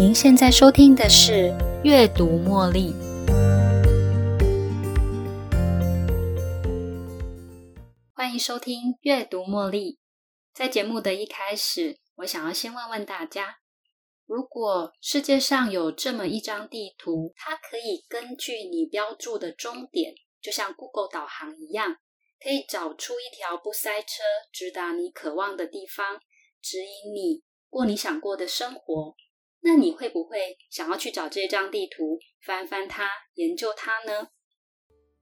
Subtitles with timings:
[0.00, 1.32] 您现在收听的是
[1.84, 2.90] 《阅读茉莉》，
[8.14, 9.92] 欢迎收听《阅读茉莉》。
[10.54, 13.58] 在节目的一开始，我想要先问问大家：
[14.24, 21.96] 如果世界上有这么一张地图，它可以根据你标注的终点，就像 Google 导航一样，
[22.42, 26.18] 可以找出一条不塞车、直达你渴望的地方，
[26.62, 29.14] 指引你过你想过的生活。
[29.62, 34.30] 那你会不会想要去找这张地图，翻翻它，研究它呢？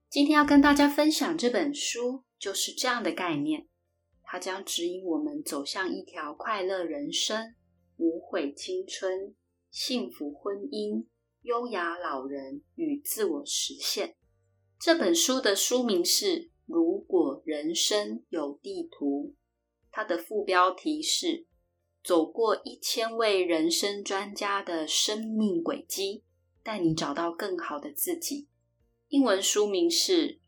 [0.08, 3.66] 今天要跟大家分享这本书，就是这样的概念。
[4.22, 7.56] 它将指引我们走向一条快乐人生、
[7.96, 9.34] 无悔青春、
[9.70, 11.06] 幸福婚姻、
[11.42, 14.16] 优雅老人与自我实现。
[14.80, 16.26] 这本书的书名是
[16.66, 19.34] 《如果人生有地图》，
[19.90, 21.48] 它的副标题是。
[22.08, 26.22] 走过一千位人生专家的生命轨迹，
[26.62, 28.48] 带你找到更好的自己。
[29.08, 30.40] 英文书名是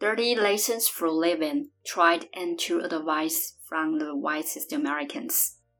[0.00, 5.28] Thirty Lessons for Living: Tried and True Advice from the Wisest Americans》，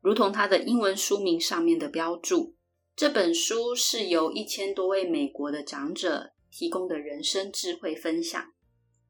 [0.02, 2.54] 如同它的英文书名上面的标注。
[2.94, 8.52] 这本书是由一千多位美国的长者提供的人生智慧分享。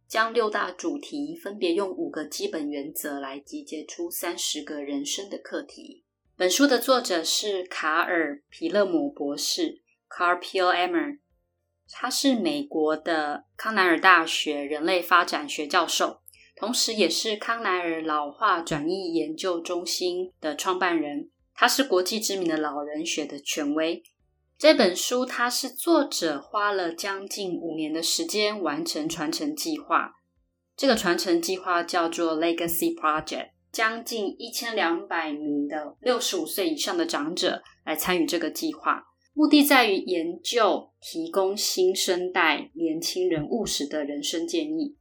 [0.09, 6.03] 将六大主题分别用五个基本原则来集结出三十个人生的课题。
[6.35, 10.61] 本书的作者是卡尔皮勒姆博士 （Carl P.
[10.61, 10.73] L.
[10.73, 11.19] Emer），
[11.91, 16.23] 他是美国的康奈尔大学人类发展学教授，
[16.57, 21.29] 同时也是康奈尔老化转移研究中心的创办人。
[21.53, 24.03] 他是国际知名的老人学的权威。
[24.59, 30.17] 这本书，它是作者花了将近五年的时间完成传承计划。
[30.77, 44.97] 这个传承计划叫做 Legacy Project，将近一千两百名的六十五岁以上的长者来参与这个计划，目的在于研究提供新生代年轻人务实的人生建议。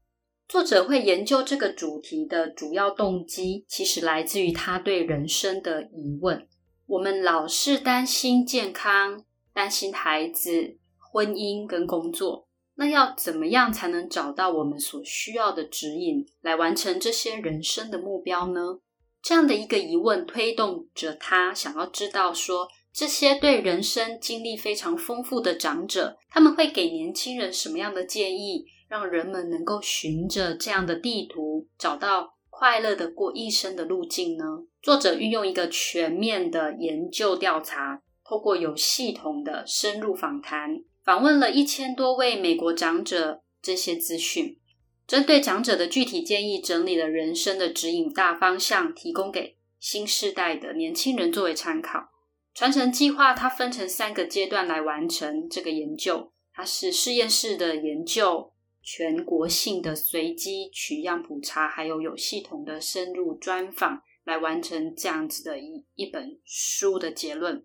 [0.47, 6.47] 作者会研究这个主题的主要动机，其实来自于他对人生的疑问：
[6.85, 9.23] 我们老是担心健康。
[9.57, 18.78] 担心孩子、婚姻跟工作，那要怎么样才能找到我们所需要的指引，来完成这些人生的目标呢？
[19.23, 34.46] 这样的一个疑问推动着他想要知道，说这些对人生经历非常丰富的长者，他们会给年轻人什么样的建议，让人们能够循着这样的地图，找到快乐的过一生的路径呢？
[34.84, 38.03] 作者运用一个全面的研究调查。
[38.28, 44.60] 透过有系统的深入访谈，访问了一千多位美国长者，这些资讯
[45.08, 52.10] 针对长者的具体建议，整理了人生的指引大方向，提供给新时代的年轻人作为参考。
[52.54, 58.52] 传承计划它分成三个阶段来完成这个研究，它是实验室的研究、
[58.84, 67.64] 全国性的随机取样普查，还有有系统的深入专访，来完成这样子的一一本书的结论。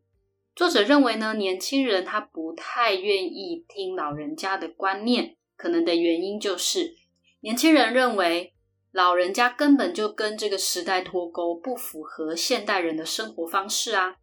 [0.54, 6.94] 作者认为呢，年轻人他不太愿意听老人家的观念，可能的原因就是
[7.40, 8.52] 年轻人认为
[8.90, 14.16] 老人家根本就跟这个时代脱钩，不符合现代人的生活方式啊。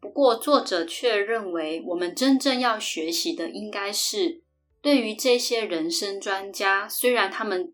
[0.00, 4.42] 不过，作者却认为，我们真正要学习的，应该是
[4.82, 7.72] 对于这些人生专家，虽然他们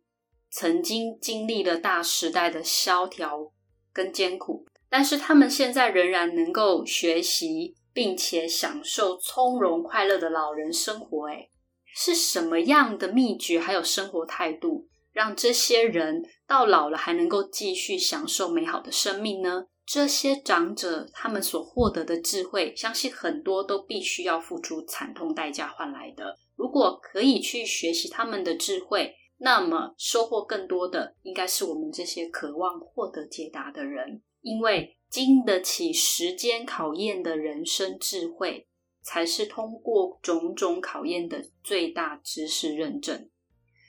[0.50, 3.50] 曾经经历了大时代的萧条
[3.92, 4.66] 跟艰苦。
[4.92, 11.28] 但是他们现在仍然能够学习，并且享受从容快乐的老人生活。
[11.30, 11.48] 诶
[11.94, 19.64] 是什么样的秘诀，还有生活态度，让这些人到老了还能够继续享受美好的生命呢？
[19.86, 26.36] 这些长者他们所获得的智慧，相信很多都必须要付出惨痛代价换来的。
[26.54, 34.20] 如果可以去学习他们的智慧，那么收获更多的，应该是我们这些渴望获得解答的人。
[34.42, 38.68] 因为经得起时间考验的人生智慧，
[39.02, 43.30] 才是通过种种考验的最大知识认证。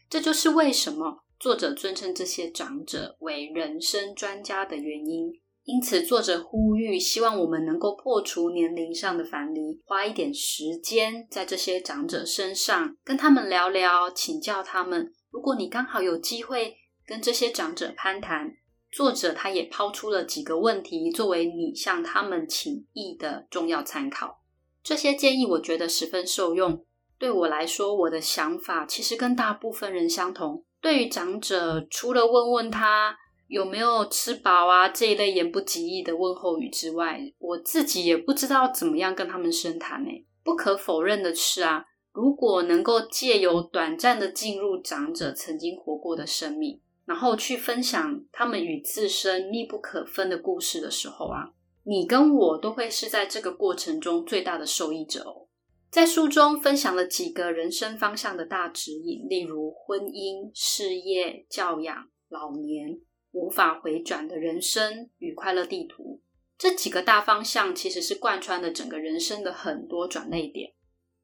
[0.09, 5.31] 这就是为什么作者尊称这些长者为人生专家的原因。
[5.63, 15.13] 因此，作者呼吁，希望我们能够破除年龄上的樊篱，花一点时间在这些长者身上，跟他们聊聊，请教他们。
[15.31, 16.75] 如果你刚好有机会
[17.07, 18.51] 跟这些长者攀谈。
[18.93, 24.43] 作者他也抛出了几个问题，作为你向他们请意的重要参考。
[24.83, 26.85] 这些建议我觉得十分受用。
[27.17, 30.63] 对我来说，我的想法其实跟大部分人相同。
[30.79, 33.17] 对于长者，除了问问他
[33.47, 40.23] 有没有吃饱啊这一类言不及义的问候语之外，我自己也不知道怎么样跟他们深谈诶。
[40.43, 51.53] 不可否认的是啊，如果能够借由短暂的进入长者曾经活过的生命，然后去分享他们与自身密不可分的故事的时候啊，
[51.83, 55.47] 你跟我都会是在这个过程中最大的受益者哦。
[55.91, 62.99] 在书中分享了几个人生方向的大指引，例如婚姻、事业、教养、老年、
[63.31, 66.21] 无法回转的人生与快乐地图。
[66.57, 70.73] 这几个大方向其实是贯穿了整个人生的很多转捩点。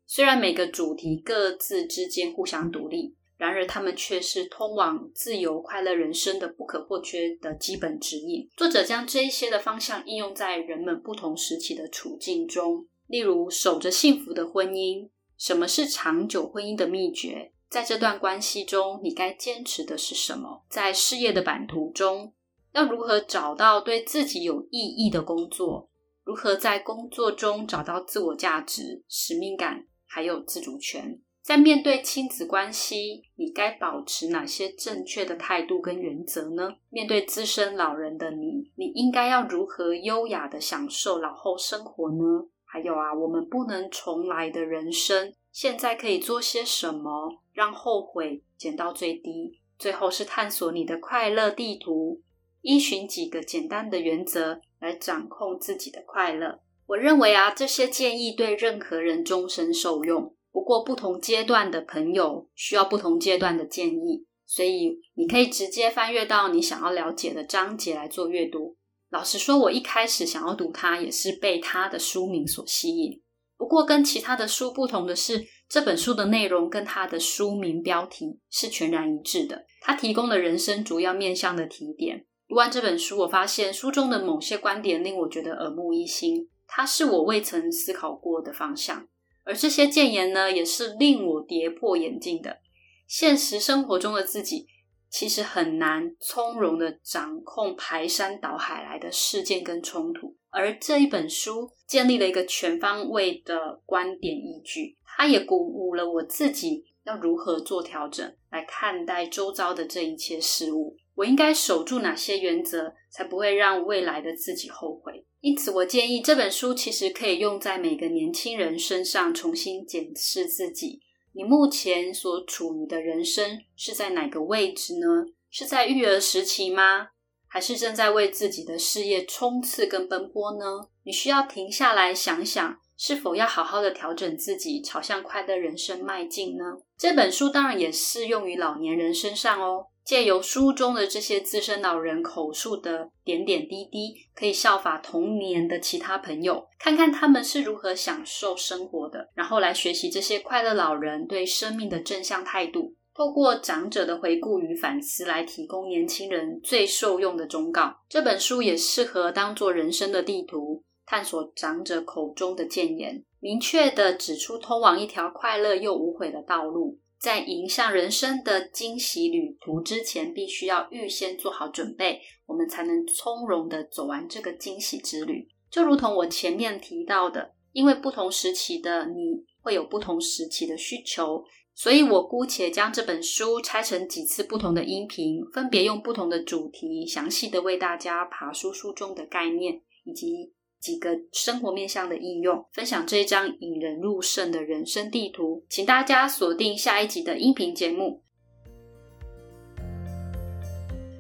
[0.06, 8.46] 虽然每个主题各自之间互相独立，然而他们却是通往自由快乐人生的不可或缺的基本指引。
[8.58, 12.86] 作者将这一些的方向应用在人们不同时期的处境中。
[13.08, 17.54] 例如，守着幸福的婚姻，什么是长久婚姻的秘诀？
[17.70, 20.66] 在这段关系中，你该坚持的是什么？
[20.70, 22.34] 在事业的版图中，
[22.74, 25.90] 要如何找到对自己有意义的工作？
[26.26, 31.22] 如何在工作中找到自我价值、使命感，还有自主权？
[31.42, 36.76] 在面对亲子关系，你该保持哪些正确的态度跟原则呢？
[36.90, 42.48] 面对资深老人的你，你应该要如何优雅的享受老后生活呢？
[42.66, 49.60] 还有啊，我们不能重来的人生，现在可以做些什么，让后悔减到最低？
[49.80, 52.22] 最后是探索你的快乐地图，
[52.62, 56.60] 依循几个简单的原则来掌控自己的快乐。
[56.86, 60.36] 我认为啊，这些建议对任何人终身受用。
[60.52, 68.76] 不过，不同阶段的朋友需要不同阶段的建议，所以你可以直接翻阅到你想要了解的章节来做阅读。
[69.12, 73.22] 老实说，我一开始想要读它，也是被它的书名所吸引。
[73.58, 79.66] 不过，跟其他的书不同的是，这本书的内容跟它的书名标题是全然一致的。
[79.82, 82.26] 它提供了人生主要面向的提点。
[82.48, 89.08] 读完这本书，我发现书中的某些观点令我觉得耳目一新，它是我未曾思考过的方向。
[89.50, 92.60] 而这些谏言呢，也是令我跌破眼镜的。
[93.08, 94.68] 现实生活中的自己。
[95.12, 110.96] 其实很难从容的掌控排山倒海来的事件跟冲突，而这一本书建立了一个全方位的观点依据，它也鼓舞了我自己要如何做调整来看待周遭的这一切事物。
[111.16, 115.26] 我应该守住哪些原则，才不会让未来的自己后悔？
[115.42, 121.00] 因此，我建议这本书其实可以用在每个年轻人身上，重新检视自己。
[121.32, 125.26] 你目前所处于的人生是在哪个位置呢？
[125.50, 127.10] 是在育儿时期吗？
[127.48, 130.90] 还是正在为自己的事业冲刺跟奔波呢？
[131.04, 136.66] 你需要停下来想想，是否要好好的调整自己，朝向快乐人生迈进呢？
[136.98, 139.88] 这本书当然也适用于老年人身上哦。
[140.10, 152.96] 借由书中的这些资深老人口述的点点滴滴，可以效法童年的其他朋友，看看他们是如何享受生活的，然后来学习这些快乐老人对生命的正向态度。
[153.14, 157.96] 透过长者的回顾与反思，来提供年轻人最受用的忠告。
[158.10, 166.98] 这本书也适合当做人生的地图，探索长者口中的谏言，明确的指出通往一条快乐又无悔的道路。
[167.20, 175.48] 在迎向人生的惊喜旅途之前，必须要预先做好准备，我们才能从容的走完这个惊喜之旅。
[175.70, 181.44] 就如同我前面提到的，因为不同时期的你会有不同时期的需求，
[181.76, 190.54] 所以我姑且将这本书拆成几次不同的音频，分别用不同的主题，详细的为大家爬书书中的概念以及。
[190.80, 198.22] 几个生活面向的应用，分享这一张引人入胜的人生地图，请大家锁定下一集的音频节目。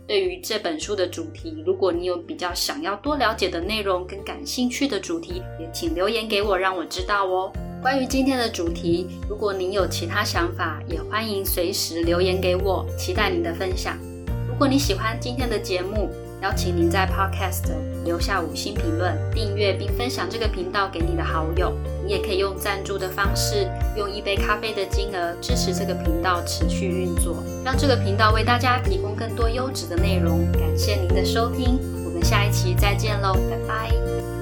[0.07, 7.53] 对于这本书的主题，如果你有比较想要多了解的内容跟感兴趣的主题，也请留言给我，让我知道哦。
[7.79, 13.99] 关于今天的主题，如果您有其他想法，也欢迎随时留言给我，期待您的分享。
[14.47, 16.09] 如果你喜欢今天的节目，
[16.41, 17.65] 邀请您在 Podcast
[18.05, 21.73] 留下五星评论、订阅并分享这个频道给你的好友。
[22.05, 30.49] 你也可以用赞助的方式，用一杯咖啡的金额支持这个频道持续运作，让这个频道为大家提供更多优质的内容。
[30.53, 34.38] 感谢您的收听，我们下一期再见喽，拜拜。